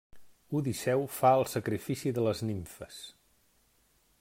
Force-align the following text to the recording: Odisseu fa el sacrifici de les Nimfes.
Odisseu 0.59 1.03
fa 1.17 1.33
el 1.41 1.45
sacrifici 1.51 2.15
de 2.17 2.25
les 2.29 2.43
Nimfes. 2.49 2.99